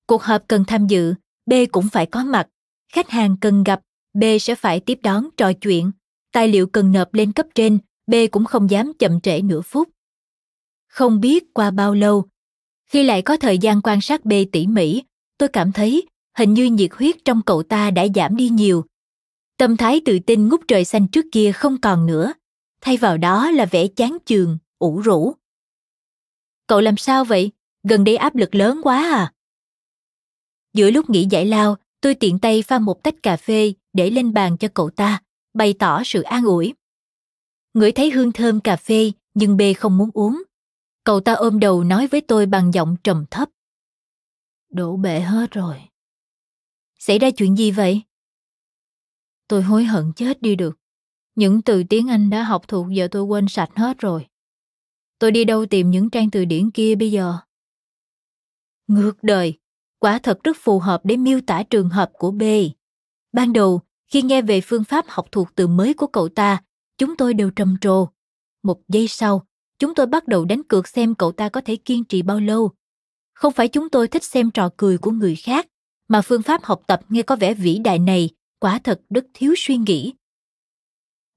[0.07, 1.13] Cuộc họp cần tham dự,
[1.45, 2.47] B cũng phải có mặt.
[2.93, 3.81] Khách hàng cần gặp,
[4.13, 5.91] B sẽ phải tiếp đón trò chuyện.
[6.31, 9.89] Tài liệu cần nộp lên cấp trên, B cũng không dám chậm trễ nửa phút.
[10.97, 12.25] Không biết qua bao lâu,
[12.85, 15.03] khi lại có thời gian quan sát B tỉ mỉ,
[15.37, 16.07] tôi cảm thấy
[16.37, 18.85] hình như nhiệt huyết trong cậu ta đã giảm đi nhiều.
[19.57, 22.33] Tâm thái tự tin ngút trời xanh trước kia không còn nữa,
[22.81, 25.33] thay vào đó là vẻ chán chường, ủ rũ.
[26.67, 27.51] Cậu làm sao vậy?
[27.83, 29.33] Gần đây áp lực lớn quá à?
[30.73, 34.33] Giữa lúc nghỉ giải lao, tôi tiện tay pha một tách cà phê để lên
[34.33, 35.21] bàn cho cậu ta,
[35.53, 36.73] bày tỏ sự an ủi.
[37.73, 40.43] Ngửi thấy hương thơm cà phê, nhưng bê không muốn uống.
[41.07, 43.49] Cậu ta ôm đầu nói với tôi bằng giọng trầm thấp.
[44.69, 45.81] Đổ bể hết rồi.
[46.99, 48.01] Xảy ra chuyện gì vậy?
[49.47, 50.77] Tôi hối hận chết đi được.
[51.35, 54.27] Những từ tiếng Anh đã học thuộc giờ tôi quên sạch hết rồi.
[55.19, 57.37] Tôi đi đâu tìm những trang từ điển kia bây giờ?
[58.87, 59.59] Ngược đời,
[59.99, 62.43] quả thật rất phù hợp để miêu tả trường hợp của B.
[63.33, 66.63] Ban đầu, khi nghe về phương pháp học thuộc từ mới của cậu ta,
[66.97, 68.07] chúng tôi đều trầm trồ.
[68.63, 69.46] Một giây sau,
[69.79, 72.71] chúng tôi bắt đầu đánh cược xem cậu ta có thể kiên trì bao lâu.
[73.33, 75.67] Không phải chúng tôi thích xem trò cười của người khác,
[76.07, 79.53] mà phương pháp học tập nghe có vẻ vĩ đại này quả thật rất thiếu
[79.57, 80.13] suy nghĩ.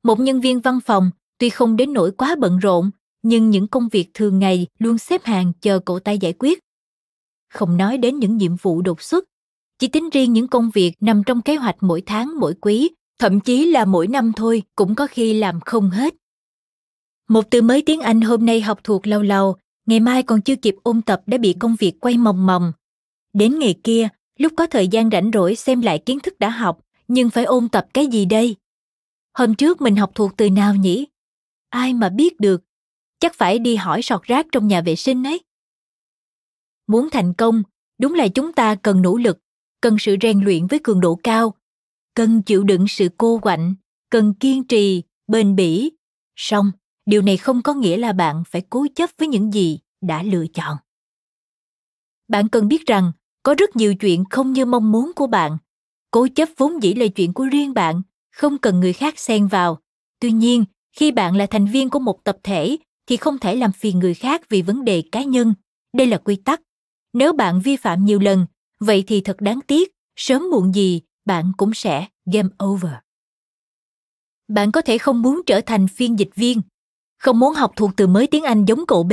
[0.02, 2.90] Một nhân viên văn phòng tuy không đến nỗi quá bận rộn,
[3.22, 6.58] nhưng những công việc thường ngày luôn xếp hàng chờ cậu ta giải quyết.
[7.48, 9.24] Không nói đến những nhiệm vụ đột xuất,
[9.78, 13.40] chỉ tính riêng những công việc nằm trong kế hoạch mỗi tháng mỗi quý, thậm
[13.40, 16.14] chí là mỗi năm thôi cũng có khi làm không hết.
[17.30, 20.56] Một từ mới tiếng Anh hôm nay học thuộc lâu lâu, ngày mai còn chưa
[20.56, 22.72] kịp ôn tập đã bị công việc quay mòng mòng.
[23.32, 26.80] Đến ngày kia, lúc có thời gian rảnh rỗi xem lại kiến thức đã học,
[27.08, 28.56] nhưng phải ôn tập cái gì đây?
[29.38, 31.06] Hôm trước mình học thuộc từ nào nhỉ?
[31.68, 32.62] Ai mà biết được,
[33.20, 35.40] chắc phải đi hỏi sọt rác trong nhà vệ sinh ấy.
[36.86, 37.62] Muốn thành công,
[37.98, 39.38] đúng là chúng ta cần nỗ lực,
[39.80, 41.54] cần sự rèn luyện với cường độ cao,
[42.14, 43.74] cần chịu đựng sự cô quạnh,
[44.10, 45.92] cần kiên trì, bền bỉ.
[46.36, 46.70] xong
[47.10, 50.46] điều này không có nghĩa là bạn phải cố chấp với những gì đã lựa
[50.54, 50.76] chọn.
[52.28, 55.58] Bạn cần biết rằng có rất nhiều chuyện không như mong muốn của bạn.
[56.10, 59.78] Cố chấp vốn dĩ là chuyện của riêng bạn, không cần người khác xen vào.
[60.20, 60.64] Tuy nhiên,
[60.96, 64.14] khi bạn là thành viên của một tập thể thì không thể làm phiền người
[64.14, 65.54] khác vì vấn đề cá nhân.
[65.94, 66.60] Đây là quy tắc.
[67.12, 68.46] Nếu bạn vi phạm nhiều lần,
[68.80, 72.92] vậy thì thật đáng tiếc, sớm muộn gì bạn cũng sẽ game over.
[74.48, 76.60] Bạn có thể không muốn trở thành phiên dịch viên,
[77.20, 79.12] không muốn học thuộc từ mới tiếng Anh giống cậu B,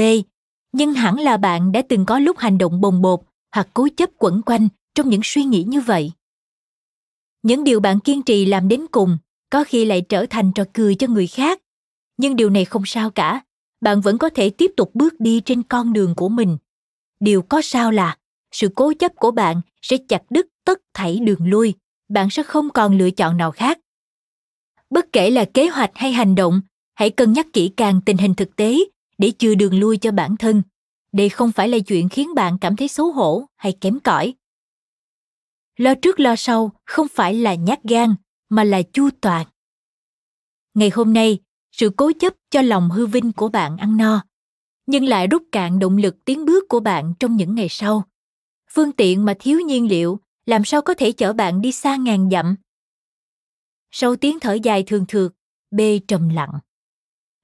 [0.71, 3.19] nhưng hẳn là bạn đã từng có lúc hành động bồng bột
[3.55, 6.11] hoặc cố chấp quẩn quanh trong những suy nghĩ như vậy.
[7.43, 9.17] Những điều bạn kiên trì làm đến cùng
[9.49, 11.61] có khi lại trở thành trò cười cho người khác,
[12.17, 13.41] nhưng điều này không sao cả,
[13.81, 16.57] bạn vẫn có thể tiếp tục bước đi trên con đường của mình.
[17.19, 18.17] Điều có sao là
[18.51, 21.73] sự cố chấp của bạn sẽ chặt đứt tất thảy đường lui,
[22.09, 23.79] bạn sẽ không còn lựa chọn nào khác.
[24.89, 26.61] Bất kể là kế hoạch hay hành động,
[26.97, 28.77] hãy cân nhắc kỹ càng tình hình thực tế
[29.17, 30.61] để chừa đường lui cho bản thân.
[31.11, 34.33] Đây không phải là chuyện khiến bạn cảm thấy xấu hổ hay kém cỏi.
[35.77, 38.15] Lo trước lo sau không phải là nhát gan,
[38.49, 39.47] mà là chu toàn.
[40.73, 41.39] Ngày hôm nay,
[41.71, 44.23] sự cố chấp cho lòng hư vinh của bạn ăn no,
[44.85, 48.03] nhưng lại rút cạn động lực tiến bước của bạn trong những ngày sau.
[48.71, 52.29] Phương tiện mà thiếu nhiên liệu làm sao có thể chở bạn đi xa ngàn
[52.29, 52.55] dặm.
[53.91, 55.31] Sau tiếng thở dài thường thượt,
[55.71, 56.59] B trầm lặng.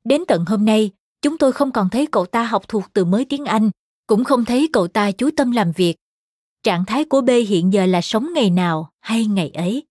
[0.03, 3.25] Đến tận hôm nay, chúng tôi không còn thấy cậu ta học thuộc từ mới
[3.25, 3.69] tiếng Anh,
[4.07, 5.95] cũng không thấy cậu ta chú tâm làm việc.
[6.63, 9.83] Trạng thái của B hiện giờ là sống ngày nào hay ngày ấy.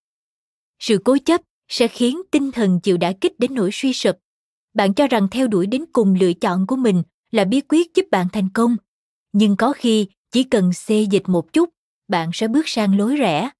[0.78, 4.16] Sự cố chấp sẽ khiến tinh thần chịu đả kích đến nỗi suy sụp.
[4.74, 8.06] Bạn cho rằng theo đuổi đến cùng lựa chọn của mình là bí quyết giúp
[8.10, 8.76] bạn thành công.
[9.32, 11.70] Nhưng có khi chỉ cần xê dịch một chút,
[12.08, 13.50] bạn sẽ bước sang lối rẽ.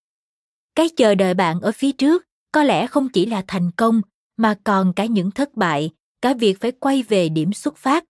[0.75, 4.03] Cái chờ đợi bạn ở phía trước có lẽ không chỉ là thành công
[4.37, 5.91] mà còn cả những thất bại,
[6.23, 8.05] cả việc phải quay về điểm xuất phát.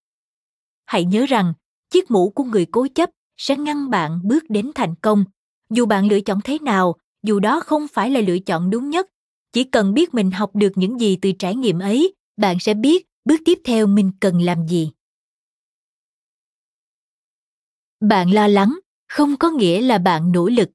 [0.87, 1.53] Hãy nhớ rằng,
[1.91, 5.25] chiếc mũ của người cố chấp sẽ ngăn bạn bước đến thành công.
[5.71, 9.07] Dù bạn lựa chọn thế nào, dù đó không phải là lựa chọn đúng nhất,
[9.53, 13.07] chỉ cần biết mình học được những gì từ trải nghiệm ấy, bạn sẽ biết
[13.25, 14.91] bước tiếp theo mình cần làm gì.
[18.01, 20.71] Bạn lo lắng không có nghĩa là bạn nỗ lực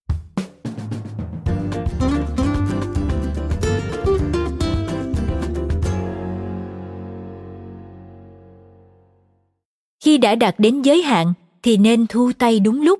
[10.17, 12.99] khi đã đạt đến giới hạn thì nên thu tay đúng lúc.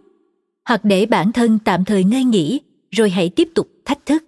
[0.66, 4.24] Hoặc để bản thân tạm thời ngơi nghỉ, rồi hãy tiếp tục thách thức.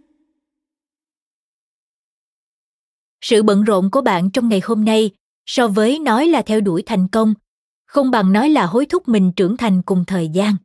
[3.22, 5.12] Sự bận rộn của bạn trong ngày hôm nay
[5.46, 7.34] so với nói là theo đuổi thành công,
[7.86, 10.56] không bằng nói là hối thúc mình trưởng thành cùng thời gian.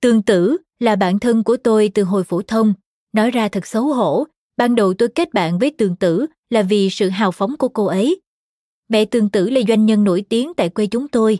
[0.00, 2.74] Tương tử là bạn thân của tôi từ hồi phổ thông,
[3.12, 6.90] nói ra thật xấu hổ, ban đầu tôi kết bạn với tường tử là vì
[6.90, 8.20] sự hào phóng của cô ấy
[8.88, 11.38] mẹ tương tử là doanh nhân nổi tiếng tại quê chúng tôi.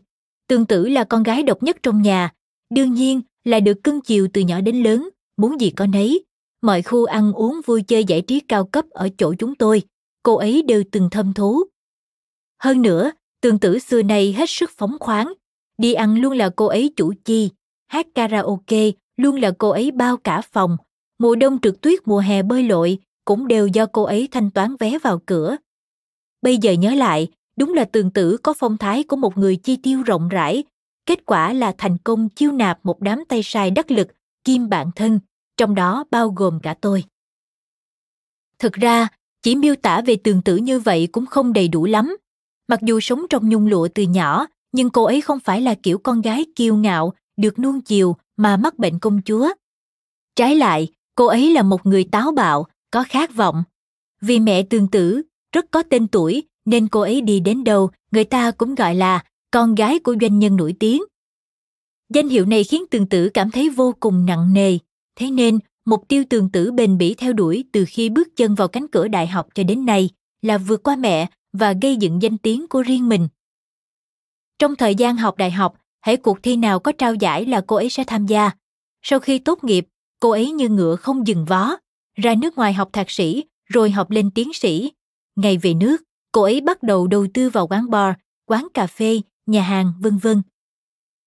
[0.48, 2.32] Tương tử là con gái độc nhất trong nhà.
[2.74, 6.24] Đương nhiên là được cưng chiều từ nhỏ đến lớn, muốn gì có nấy.
[6.62, 9.82] Mọi khu ăn uống vui chơi giải trí cao cấp ở chỗ chúng tôi,
[10.22, 11.62] cô ấy đều từng thâm thú.
[12.62, 15.32] Hơn nữa tương tử xưa nay hết sức phóng khoáng.
[15.78, 17.50] Đi ăn luôn là cô ấy chủ chi,
[17.86, 20.76] hát karaoke luôn là cô ấy bao cả phòng.
[21.18, 24.76] Mùa đông trượt tuyết mùa hè bơi lội cũng đều do cô ấy thanh toán
[24.80, 25.56] vé vào cửa
[26.44, 29.76] bây giờ nhớ lại, đúng là tường tử có phong thái của một người chi
[29.76, 30.64] tiêu rộng rãi.
[31.06, 34.08] Kết quả là thành công chiêu nạp một đám tay sai đắc lực,
[34.44, 35.20] kim bạn thân,
[35.56, 37.04] trong đó bao gồm cả tôi.
[38.58, 39.08] Thực ra,
[39.42, 42.16] chỉ miêu tả về tường tử như vậy cũng không đầy đủ lắm.
[42.68, 45.98] Mặc dù sống trong nhung lụa từ nhỏ, nhưng cô ấy không phải là kiểu
[45.98, 49.48] con gái kiêu ngạo, được nuông chiều mà mắc bệnh công chúa.
[50.36, 53.64] Trái lại, cô ấy là một người táo bạo, có khát vọng.
[54.20, 55.22] Vì mẹ tương tử
[55.54, 59.24] rất có tên tuổi, nên cô ấy đi đến đâu, người ta cũng gọi là
[59.50, 61.02] con gái của doanh nhân nổi tiếng.
[62.14, 64.78] Danh hiệu này khiến tường tử cảm thấy vô cùng nặng nề.
[65.16, 68.68] Thế nên, mục tiêu tường tử bền bỉ theo đuổi từ khi bước chân vào
[68.68, 70.10] cánh cửa đại học cho đến nay
[70.42, 73.28] là vượt qua mẹ và gây dựng danh tiếng của riêng mình.
[74.58, 77.76] Trong thời gian học đại học hãy cuộc thi nào có trao giải là cô
[77.76, 78.50] ấy sẽ tham gia.
[79.02, 79.86] Sau khi tốt nghiệp,
[80.20, 81.76] cô ấy như ngựa không dừng vó,
[82.16, 84.92] ra nước ngoài học thạc sĩ, rồi học lên tiến sĩ
[85.36, 88.14] ngày về nước, cô ấy bắt đầu đầu tư vào quán bar,
[88.46, 90.42] quán cà phê, nhà hàng, vân vân.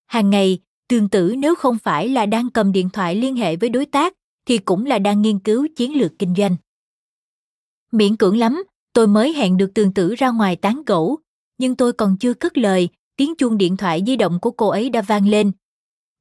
[0.07, 3.69] Hàng ngày, tương tử nếu không phải là đang cầm điện thoại liên hệ với
[3.69, 4.13] đối tác,
[4.45, 6.55] thì cũng là đang nghiên cứu chiến lược kinh doanh.
[7.91, 11.17] Miễn cưỡng lắm, tôi mới hẹn được tương tử ra ngoài tán gẫu,
[11.57, 14.89] nhưng tôi còn chưa cất lời, tiếng chuông điện thoại di động của cô ấy
[14.89, 15.51] đã vang lên.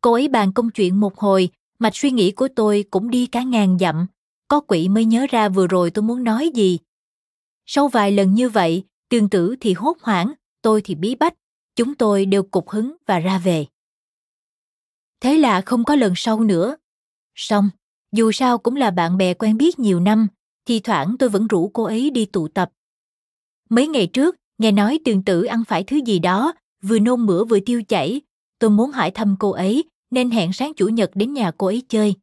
[0.00, 3.42] Cô ấy bàn công chuyện một hồi, mạch suy nghĩ của tôi cũng đi cả
[3.42, 4.06] ngàn dặm.
[4.48, 6.78] Có quỷ mới nhớ ra vừa rồi tôi muốn nói gì
[7.66, 11.34] sau vài lần như vậy, tương tử thì hốt hoảng, tôi thì bí bách.
[11.76, 13.66] Chúng tôi đều cục hứng và ra về.
[15.20, 16.76] Thế là không có lần sau nữa.
[17.34, 17.70] Xong,
[18.12, 20.28] dù sao cũng là bạn bè quen biết nhiều năm
[20.66, 22.70] thì thoảng tôi vẫn rủ cô ấy đi tụ tập.
[23.68, 26.52] Mấy ngày trước, nghe nói tường tử ăn phải thứ gì đó,
[26.82, 28.20] vừa nôn mửa vừa tiêu chảy.
[28.58, 31.82] Tôi muốn hỏi thăm cô ấy, nên hẹn sáng chủ nhật đến nhà cô ấy
[31.88, 32.14] chơi.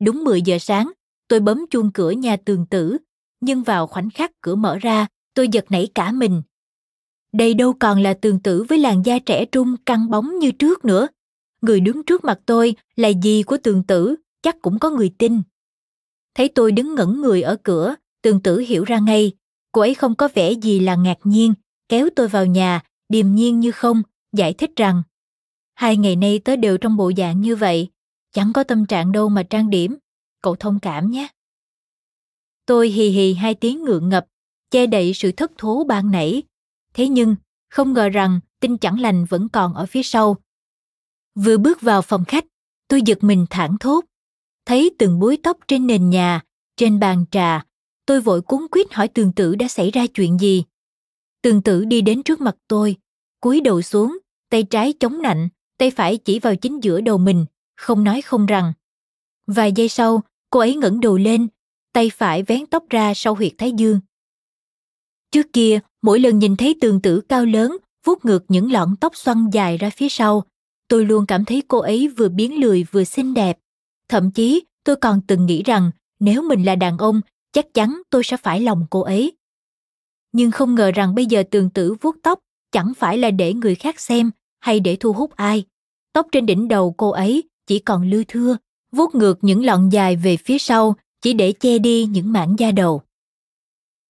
[0.00, 0.90] Đúng 10 giờ sáng,
[1.28, 2.98] tôi bấm chuông cửa nhà tường tử
[3.44, 6.42] nhưng vào khoảnh khắc cửa mở ra, tôi giật nảy cả mình.
[7.32, 10.84] Đây đâu còn là tường tử với làn da trẻ trung căng bóng như trước
[10.84, 11.08] nữa.
[11.60, 15.42] Người đứng trước mặt tôi là gì của tường tử, chắc cũng có người tin.
[16.34, 19.32] Thấy tôi đứng ngẩn người ở cửa, tường tử hiểu ra ngay.
[19.72, 21.54] Cô ấy không có vẻ gì là ngạc nhiên,
[21.88, 24.02] kéo tôi vào nhà, điềm nhiên như không,
[24.32, 25.02] giải thích rằng,
[25.74, 27.88] hai ngày nay tớ đều trong bộ dạng như vậy,
[28.32, 29.96] chẳng có tâm trạng đâu mà trang điểm.
[30.42, 31.28] Cậu thông cảm nhé
[32.66, 34.26] tôi hì hì hai tiếng ngượng ngập,
[34.70, 36.42] che đậy sự thất thố ban nãy.
[36.94, 37.36] Thế nhưng,
[37.70, 40.36] không ngờ rằng tin chẳng lành vẫn còn ở phía sau.
[41.34, 42.44] Vừa bước vào phòng khách,
[42.88, 44.04] tôi giật mình thảng thốt.
[44.66, 46.40] Thấy từng búi tóc trên nền nhà,
[46.76, 47.64] trên bàn trà,
[48.06, 50.64] tôi vội cuốn quýt hỏi tường tử đã xảy ra chuyện gì.
[51.42, 52.96] Tường tử đi đến trước mặt tôi,
[53.40, 54.18] cúi đầu xuống,
[54.50, 55.48] tay trái chống nạnh,
[55.78, 57.46] tay phải chỉ vào chính giữa đầu mình,
[57.76, 58.72] không nói không rằng.
[59.46, 61.48] Vài giây sau, cô ấy ngẩng đầu lên
[61.94, 64.00] tay phải vén tóc ra sau huyệt thái dương.
[65.30, 69.16] Trước kia, mỗi lần nhìn thấy tường tử cao lớn, vuốt ngược những lọn tóc
[69.16, 70.42] xoăn dài ra phía sau,
[70.88, 73.58] tôi luôn cảm thấy cô ấy vừa biến lười vừa xinh đẹp.
[74.08, 77.20] Thậm chí, tôi còn từng nghĩ rằng, nếu mình là đàn ông,
[77.52, 79.36] chắc chắn tôi sẽ phải lòng cô ấy.
[80.32, 82.38] Nhưng không ngờ rằng bây giờ tường tử vuốt tóc,
[82.72, 84.30] chẳng phải là để người khác xem,
[84.60, 85.64] hay để thu hút ai.
[86.12, 88.56] Tóc trên đỉnh đầu cô ấy chỉ còn lưa thưa,
[88.92, 92.72] vuốt ngược những lọn dài về phía sau chỉ để che đi những mảng da
[92.72, 93.02] đầu.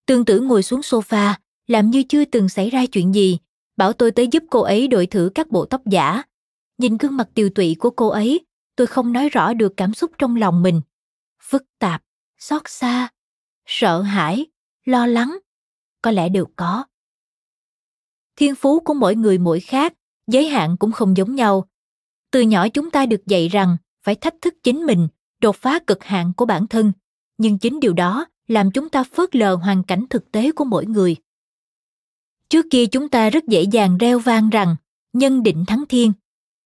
[0.07, 1.35] Tương tử ngồi xuống sofa,
[1.67, 3.39] làm như chưa từng xảy ra chuyện gì,
[3.77, 6.23] bảo tôi tới giúp cô ấy đổi thử các bộ tóc giả.
[6.79, 8.47] Nhìn gương mặt tiều tụy của cô ấy,
[8.77, 10.81] tôi không nói rõ được cảm xúc trong lòng mình.
[11.43, 12.03] Phức tạp,
[12.39, 13.09] xót xa,
[13.67, 14.47] sợ hãi,
[14.85, 15.39] lo lắng,
[16.03, 16.85] có lẽ đều có.
[18.37, 19.95] Thiên phú của mỗi người mỗi khác,
[20.27, 21.69] giới hạn cũng không giống nhau.
[22.31, 25.09] Từ nhỏ chúng ta được dạy rằng phải thách thức chính mình,
[25.41, 26.93] đột phá cực hạn của bản thân
[27.39, 30.87] nhưng chính điều đó làm chúng ta phớt lờ hoàn cảnh thực tế của mỗi
[30.87, 31.17] người.
[32.49, 34.77] Trước kia chúng ta rất dễ dàng reo vang rằng,
[35.13, 36.13] nhân định thắng thiên.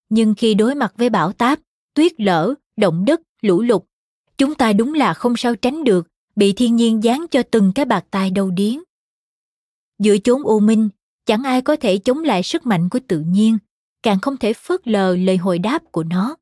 [0.08, 1.60] Nhưng khi đối mặt với bão táp,
[1.94, 3.82] tuyết lở, động đất, lũ lụt,
[4.38, 7.84] chúng ta đúng là không sao tránh được, bị thiên nhiên giáng cho từng cái
[7.84, 8.82] bạc tai đầu điếng.
[9.98, 10.88] Giữa chốn u minh,
[11.26, 13.58] chẳng ai có thể chống lại sức mạnh của tự nhiên,
[14.02, 16.36] càng không thể phớt lờ lời hồi đáp của nó.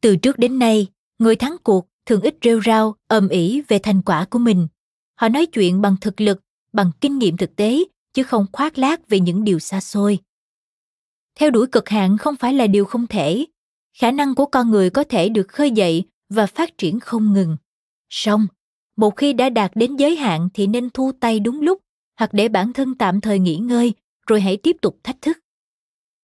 [0.00, 0.86] Từ trước đến nay,
[1.18, 4.68] người thắng cuộc thường ít rêu rao, ầm ĩ về thành quả của mình.
[5.14, 6.40] Họ nói chuyện bằng thực lực,
[6.72, 10.18] bằng kinh nghiệm thực tế, chứ không khoác lác về những điều xa xôi.
[11.34, 13.46] Theo đuổi cực hạn không phải là điều không thể.
[13.98, 17.56] Khả năng của con người có thể được khơi dậy và phát triển không ngừng.
[18.10, 18.46] Song,
[18.96, 21.80] một khi đã đạt đến giới hạn thì nên thu tay đúng lúc,
[22.18, 23.92] hoặc để bản thân tạm thời nghỉ ngơi,
[24.26, 25.38] rồi hãy tiếp tục thách thức.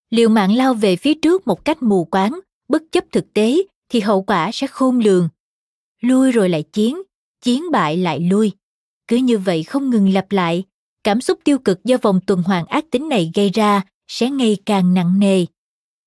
[0.09, 3.57] Liều mạng lao về phía trước một cách mù quáng, bất chấp thực tế
[3.89, 5.29] thì hậu quả sẽ khôn lường
[6.01, 7.01] lui rồi lại chiến
[7.41, 8.51] chiến bại lại lui.
[9.07, 10.63] Cứ như vậy không ngừng lặp lại,
[11.03, 14.57] cảm xúc tiêu cực do vòng tuần hoàn ác tính này gây ra sẽ ngày
[14.65, 15.45] càng nặng nề.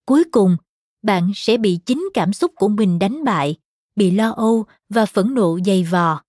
[0.06, 0.56] Cuối cùng,
[1.02, 3.56] bạn sẽ bị chính cảm xúc của mình đánh bại,
[3.96, 6.22] bị lo âu và phẫn nộ dày vò.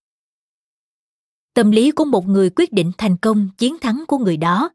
[1.54, 4.69] Tâm lý của một người quyết định thành công chiến thắng của người đó.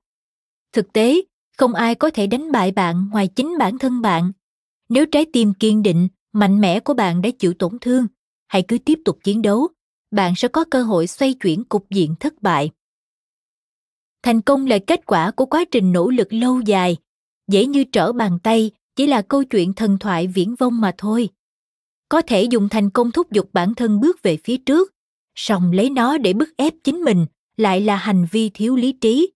[0.72, 1.20] Thực tế,
[1.58, 4.32] không ai có thể đánh bại bạn ngoài chính bản thân bạn.
[4.88, 8.06] Nếu trái tim kiên định, mạnh mẽ của bạn đã chịu tổn thương
[8.50, 9.68] hãy cứ tiếp tục chiến đấu,
[10.10, 12.70] bạn sẽ có cơ hội xoay chuyển cục diện thất bại.
[14.22, 16.96] Thành công là kết quả của quá trình nỗ lực lâu dài,
[17.48, 21.28] dễ như trở bàn tay, chỉ là câu chuyện thần thoại viễn vông mà thôi.
[22.08, 24.92] Có thể dùng thành công thúc giục bản thân bước về phía trước,
[25.34, 29.32] song lấy nó để bức ép chính mình lại là hành vi thiếu lý trí.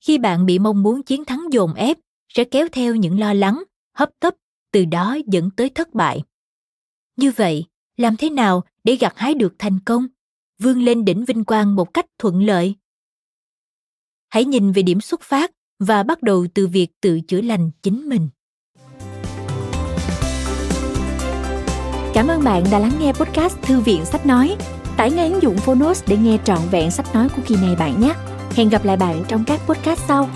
[0.00, 3.62] Khi bạn bị mong muốn chiến thắng dồn ép, sẽ kéo theo những lo lắng,
[3.94, 4.34] hấp tấp,
[4.72, 6.22] từ đó dẫn tới thất bại.
[7.16, 7.64] Như vậy
[7.96, 10.06] làm thế nào để gặt hái được thành công?
[10.58, 12.74] Vươn lên đỉnh vinh quang một cách thuận lợi.
[14.30, 18.08] Hãy nhìn về điểm xuất phát và bắt đầu từ việc tự chữa lành chính
[18.08, 18.28] mình.
[22.14, 24.56] Cảm ơn bạn đã lắng nghe podcast thư viện sách nói.
[24.96, 28.00] Tải ngay ứng dụng phonos để nghe trọn vẹn sách nói của kỳ này bạn
[28.00, 28.14] nhé.
[28.50, 30.28] Hẹn gặp lại bạn trong các podcast sau.